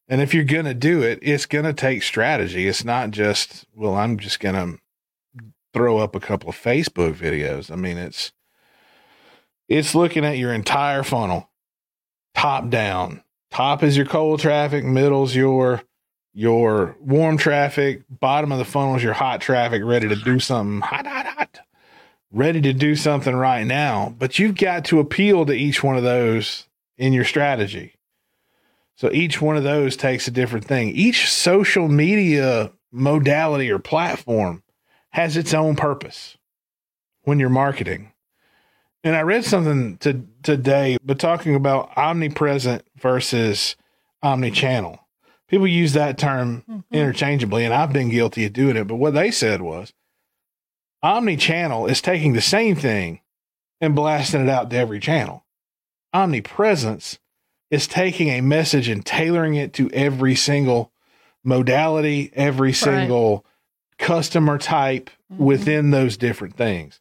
[0.08, 2.68] And if you're going to do it, it's going to take strategy.
[2.68, 4.80] It's not just, well, I'm just going to
[5.78, 7.72] throw up a couple of Facebook videos.
[7.72, 8.32] I mean, it's
[9.70, 11.50] it's looking at your entire funnel,
[12.34, 13.24] top down.
[13.52, 15.84] Top is your cold traffic, middle's your
[16.34, 20.82] your warm traffic, bottom of the funnel is your hot traffic, ready to do something
[20.82, 21.60] hot, hot, hot,
[22.32, 24.14] ready to do something right now.
[24.18, 27.94] But you've got to appeal to each one of those in your strategy.
[28.96, 30.90] So each one of those takes a different thing.
[30.90, 34.64] Each social media modality or platform
[35.12, 36.38] has its own purpose
[37.24, 38.12] when you're marketing.
[39.04, 43.76] And I read something to, today, but talking about omnipresent versus
[44.24, 45.00] omnichannel.
[45.48, 46.84] People use that term Mhm.
[46.92, 48.86] interchangeably, and I've been guilty of doing it.
[48.86, 49.94] But what they said was
[51.04, 53.22] omni-channel is taking the same thing
[53.80, 55.46] and blasting it out to every channel.
[56.14, 57.20] Omnipresence
[57.70, 60.92] is taking a message and tailoring it to every single
[61.44, 63.46] modality, every single
[63.98, 65.38] customer type Mhm.
[65.38, 67.00] within those different things.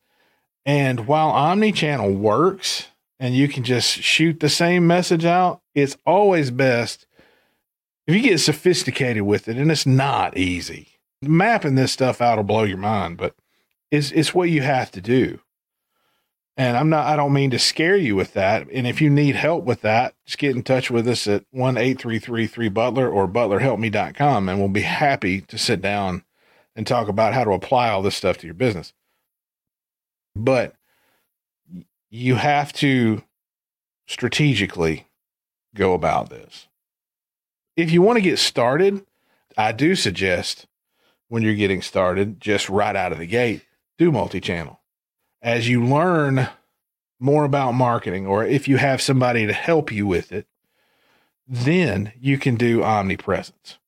[0.65, 2.89] And while omni-channel works
[3.21, 7.07] and you can just shoot the same message out, it's always best
[8.07, 10.89] if you get sophisticated with it, and it's not easy.
[11.23, 13.35] Mapping this stuff out will blow your mind, but
[13.91, 15.41] it's it's what you have to do.
[16.57, 18.69] And I'm not I don't mean to scare you with that.
[18.73, 22.69] And if you need help with that, just get in touch with us at 1-8333
[22.73, 26.23] Butler or butlerhelpme.com and we'll be happy to sit down
[26.77, 28.93] and talk about how to apply all this stuff to your business.
[30.37, 30.77] But
[32.11, 33.25] you have to
[34.07, 35.09] strategically
[35.75, 36.69] go about this
[37.77, 39.05] if you want to get started,
[39.57, 40.67] I do suggest
[41.29, 43.63] when you're getting started, just right out of the gate,
[43.99, 44.81] do multi channel.
[45.43, 46.49] As you learn
[47.21, 50.47] more about marketing, or if you have somebody to help you with it,
[51.47, 53.79] then you can do omnipresence.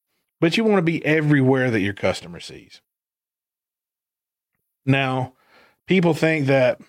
[0.40, 2.80] But you want to be everywhere that your customer sees.
[4.86, 5.34] Now,
[5.86, 6.80] people think that,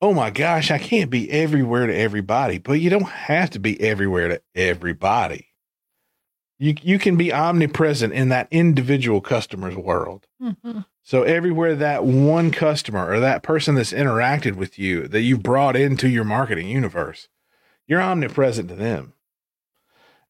[0.00, 3.80] oh my gosh, I can't be everywhere to everybody, but you don't have to be
[3.80, 5.48] everywhere to everybody.
[6.58, 10.26] You, you can be omnipresent in that individual customer's world.
[10.40, 10.80] Mm-hmm.
[11.02, 15.76] So everywhere that one customer or that person that's interacted with you that you've brought
[15.76, 17.28] into your marketing universe,
[17.86, 19.12] you're omnipresent to them.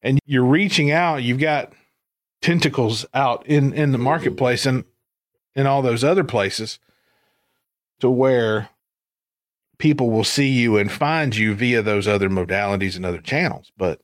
[0.05, 1.73] And you're reaching out, you've got
[2.41, 4.85] tentacles out in in the marketplace and
[5.55, 6.77] in all those other places
[7.99, 8.69] to where
[9.79, 13.99] people will see you and find you via those other modalities and other channels, but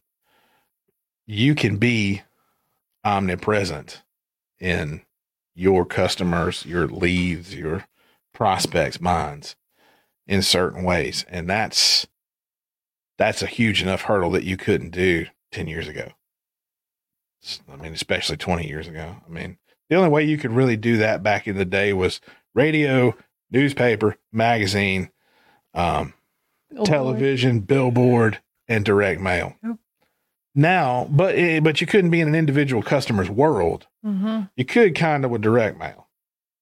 [1.27, 2.23] you can be
[3.05, 4.01] omnipresent
[4.59, 5.01] in
[5.53, 7.85] your customers, your leads, your
[8.33, 9.55] prospects' minds
[10.25, 11.25] in certain ways.
[11.29, 12.07] And that's
[13.19, 16.09] that's a huge enough hurdle that you couldn't do 10 years ago.
[17.71, 19.15] I mean, especially 20 years ago.
[19.25, 19.57] I mean,
[19.89, 22.21] the only way you could really do that back in the day was
[22.53, 23.15] radio,
[23.49, 25.09] newspaper, magazine,
[25.73, 26.13] um,
[26.69, 26.87] Billboard.
[26.87, 29.55] television, billboard, and direct mail.
[29.63, 29.75] Yep.
[30.53, 33.87] Now, but eh, but you couldn't be in an individual customer's world.
[34.05, 34.49] Mhm.
[34.55, 36.07] You could kind of with direct mail,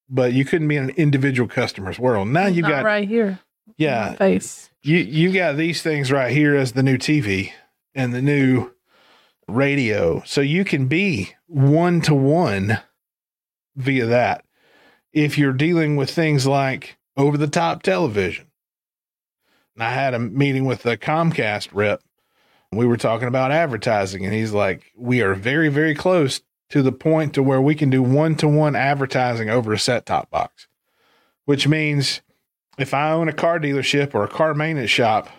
[0.10, 2.28] but you couldn't be in an individual customer's world.
[2.30, 3.39] Now you got right here.
[3.78, 4.69] yeah, Face.
[4.82, 7.52] you you got these things right here as the new TV
[7.95, 8.71] and the new
[9.50, 12.80] radio, so you can be one to one
[13.76, 14.46] via that.
[15.12, 18.48] If you're dealing with things like over the top television,
[19.76, 22.02] and I had a meeting with the Comcast rep.
[22.72, 26.92] We were talking about advertising, and he's like, "We are very, very close to the
[26.92, 30.68] point to where we can do one to one advertising over a set top box,
[31.46, 32.22] which means
[32.78, 35.30] if I own a car dealership or a car maintenance shop,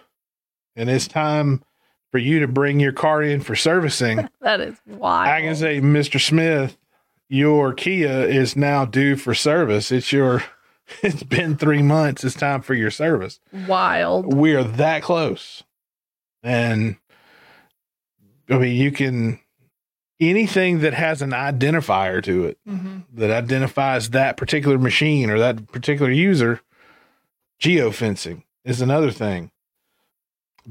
[0.74, 1.62] and it's time
[2.10, 5.28] for you to bring your car in for servicing, That is wild.
[5.28, 6.20] I can say, Mr.
[6.20, 6.76] Smith,
[7.28, 9.92] your Kia is now due for service.
[9.92, 10.42] It's your,
[11.02, 12.24] it's been three months.
[12.24, 13.40] It's time for your service.
[13.52, 14.34] wild.
[14.34, 15.62] We are that close.
[16.42, 16.96] And
[18.48, 19.38] I mean, you can,
[20.18, 25.66] anything that has an identifier to it hmm that identifies that particular machine or that
[25.72, 26.60] particular user,
[27.60, 29.50] geofencing is another thing.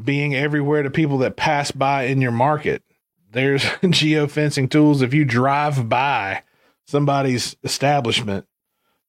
[0.01, 2.83] Being everywhere to people that pass by in your market.
[3.31, 5.01] There's geofencing tools.
[5.01, 6.43] If you drive by
[6.85, 8.45] somebody's establishment,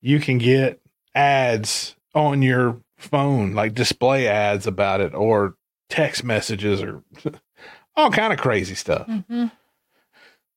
[0.01, 0.81] you can get
[1.15, 5.55] ads on your phone, like display ads about it or
[5.89, 7.03] text messages or
[7.97, 9.07] all kind of crazy stuff.
[9.07, 9.47] hmm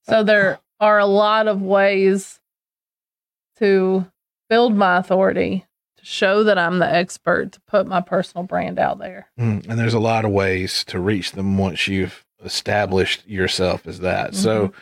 [0.04, 2.40] So there are a lot of ways
[3.58, 4.06] to
[4.50, 5.66] build my authority,
[6.04, 9.28] show that I'm the expert, to put my personal brand out there.
[9.40, 14.00] Mm, and there's a lot of ways to reach them once you've established yourself as
[14.00, 14.36] that.
[14.36, 14.74] So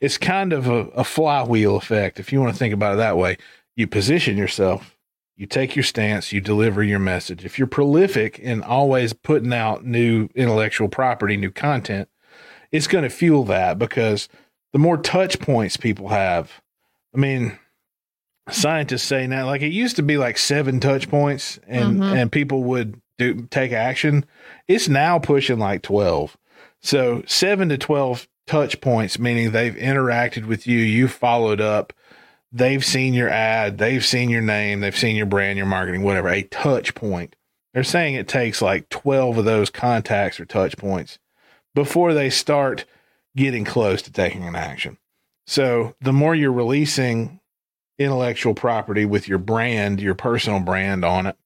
[0.00, 2.18] it's kind of a, a flywheel effect.
[2.18, 3.36] If you want to think about it that way,
[3.76, 4.96] you position yourself,
[5.36, 7.44] you take your stance, you deliver your message.
[7.44, 12.08] If you're prolific in always putting out new intellectual property, new content,
[12.72, 14.28] it's going to fuel that because
[14.72, 16.62] the more touch points people have,
[17.14, 17.58] I mean,
[18.50, 22.14] scientists say now, like it used to be like seven touch points and, Mhm.
[22.16, 24.24] and people would do take action.
[24.68, 26.36] It's now pushing like 12.
[26.80, 31.92] So seven to 12 touch points, meaning they've interacted with you, you followed up,
[32.52, 36.28] they've seen your ad, they've seen your name, they've seen your brand, your marketing, whatever,
[36.28, 37.36] a touch point.
[37.74, 41.18] They're saying it takes like 12 of those contacts or touch points
[41.74, 42.84] before they start
[43.36, 44.96] getting close to taking an action.
[45.46, 47.39] So the more you're releasing
[48.00, 51.36] intellectual property with your brand, your personal brand on it,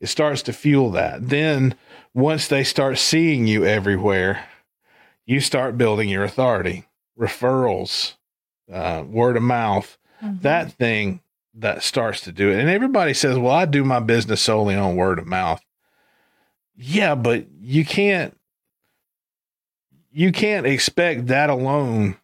[0.00, 1.28] it starts to fuel that.
[1.28, 1.74] Then
[2.14, 4.44] once they start seeing you everywhere,
[5.26, 6.86] you start building your authority,
[7.18, 8.14] referrals,
[8.72, 10.42] uh, word of mouth, Mhm.
[10.42, 11.20] that thing
[11.52, 12.60] that starts to do it.
[12.60, 15.60] And everybody says, well, I do my business solely on word of mouth.
[16.76, 18.34] Yeah, but you can't
[20.10, 22.16] you can't expect that alone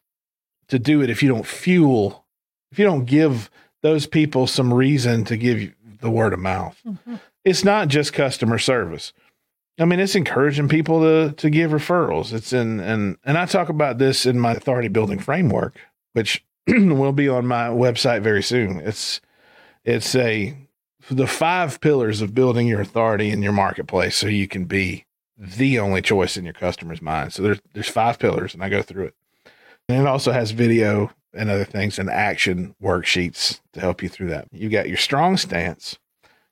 [0.68, 2.23] to do it if you don't fuel
[2.74, 3.50] if you don't give
[3.82, 7.20] those people some reason to give you the word of mouth Mhm.
[7.44, 9.12] it's not just customer service.
[9.78, 12.32] I mean, it's encouraging people to to give referrals.
[12.32, 15.76] It's in and and I talk about this in my authority building framework,
[16.14, 18.80] which will be on my website very soon.
[18.80, 19.20] It's
[19.84, 20.56] it's a
[21.10, 25.04] the five pillars of building your authority in your marketplace so you can be
[25.36, 27.32] the only choice in your customer's mind.
[27.32, 29.14] So there's there's five pillars and I go through it.
[29.88, 34.28] And it also has video and other things and action worksheets to help you through
[34.28, 34.48] that.
[34.52, 35.98] You've got your strong stance,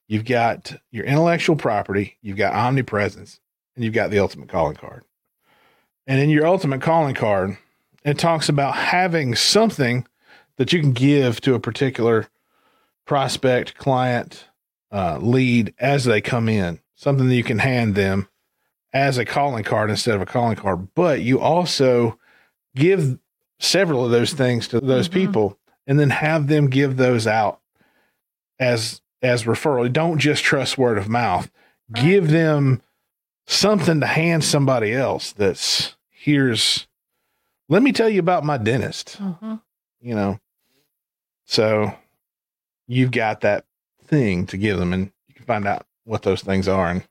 [0.08, 3.40] you've got your intellectual property, you've got omnipresence,
[3.74, 5.04] and you've got the ultimate calling card.
[6.06, 7.56] And in your ultimate calling card,
[8.04, 10.06] it talks about having something
[10.56, 12.28] that you can give to a particular
[13.06, 14.48] prospect, client,
[14.90, 18.28] uh, lead as they come in, something that you can hand them
[18.92, 20.88] as a calling card instead of a calling card.
[20.94, 22.18] But you also
[22.74, 23.18] give
[23.62, 25.12] several of those things to those Mhm.
[25.12, 27.60] people and then have them give those out
[28.58, 29.90] as as referral.
[29.92, 31.48] Don't just trust word of mouth.
[31.88, 32.04] Right.
[32.04, 32.82] Give them
[33.46, 36.86] something to hand somebody else that's here's
[37.68, 39.60] let me tell you about my dentist Mhm.
[40.00, 40.40] you know.
[41.44, 41.94] So
[42.88, 43.64] you've got that
[44.04, 47.02] thing to give them, and you can find out what those things are and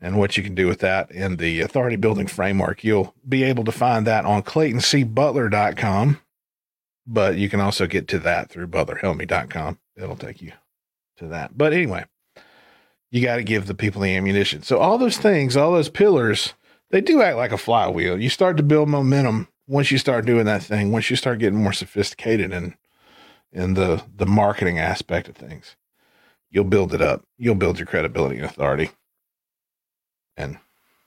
[0.00, 2.84] and what you can do with that in the authority building framework.
[2.84, 6.20] You'll be able to find that on claytoncbutler.com,
[7.06, 9.78] but you can also get to that through butlerhelpme.com.
[9.96, 10.52] It'll take you
[11.16, 11.56] to that.
[11.56, 12.04] But anyway,
[13.10, 14.62] you got to give the people the ammunition.
[14.62, 16.54] So all those things, all those pillars,
[16.90, 18.20] they do act like a flywheel.
[18.20, 21.62] You start to build momentum once you start doing that thing, once you start getting
[21.62, 22.74] more sophisticated in
[23.52, 25.76] in the the marketing aspect of things,
[26.50, 27.24] you'll build it up.
[27.38, 28.90] You'll build your credibility and authority.
[30.36, 30.58] And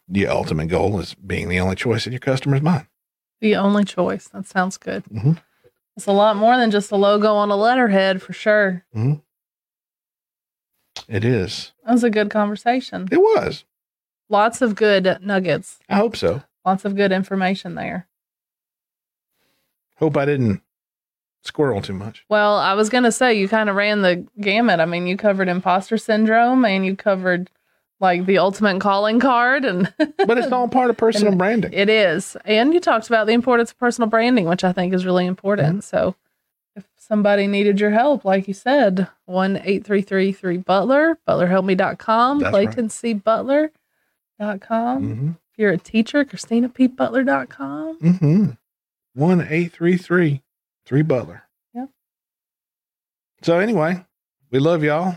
[0.08, 2.88] the ultimate goal is being the only choice in your customer's mind.
[3.42, 4.28] The only choice.
[4.30, 5.04] That sounds good.
[5.06, 5.42] Mhm.
[5.96, 8.86] It's a lot more than just a logo on a letterhead for sure.
[11.08, 11.72] It is.
[11.86, 13.08] That was a good conversation.
[13.12, 13.66] It was.
[14.30, 15.80] Lots of good nuggets.
[15.90, 16.44] I hope so.
[16.66, 18.08] Lots of good information there.
[19.98, 20.62] Hope I didn't
[21.42, 22.26] squirrel too much.
[22.30, 24.80] Well, I was going to say you kind of ran the gamut.
[24.80, 27.50] I mean, you covered imposter syndrome and you covered
[28.00, 31.74] like the ultimate calling card and But it's all part of personal branding.
[31.74, 32.38] it is.
[32.46, 35.84] And you talked about the importance of personal branding, which I think is really important.
[35.84, 36.16] So
[36.76, 42.68] if somebody needed your help, like you said, 1 833 Butler, butlerhelpme.com, That's right.
[42.68, 43.14] Clayton C.
[43.14, 43.70] Butler.com.
[44.40, 45.30] Mm-hmm.
[45.52, 48.00] If you're a teacher, ChristinaPButler.com.
[48.00, 48.46] Mm-hmm.
[49.16, 50.44] One eight three three
[50.86, 51.44] three Butler.
[51.74, 51.90] Yep.
[53.42, 54.06] So anyway,
[54.52, 55.16] we love y'all.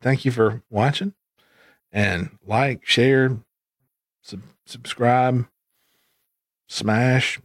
[0.00, 1.12] Thank you for watching,
[1.92, 3.38] and like, share,
[4.22, 5.46] sub- subscribe,
[6.68, 7.40] smash,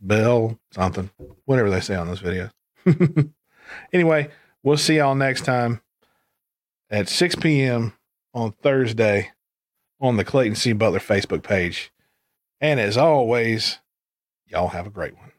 [0.00, 1.10] bell, something,
[1.44, 2.50] whatever they say on those videos.
[3.92, 4.28] anyway,
[4.62, 5.80] we'll see y'all next time
[6.90, 7.92] at 6 p.m.
[8.34, 9.32] on Thursday
[10.00, 10.72] on the Clayton C.
[10.72, 11.92] Butler Facebook page.
[12.60, 13.78] And as always,
[14.46, 15.32] y'all have a great one.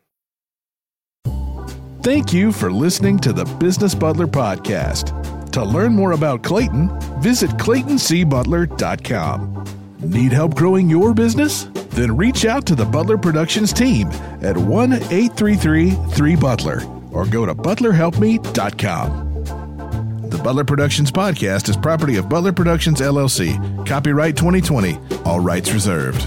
[2.02, 5.37] Thank you for listening to the Business Butler Podcast.
[5.58, 9.66] To learn more about Clayton, visit ClaytonCButler.com.
[10.02, 11.64] Need help growing your business?
[11.96, 14.10] Then reach out to the Butler Productions team
[14.44, 20.30] at 1 833 3 Butler or go to ButlerHelpMe.com.
[20.30, 23.58] The Butler Productions Podcast is property of Butler Productions LLC.
[23.88, 25.00] Copyright 2020.
[25.26, 26.22] All rights reserved.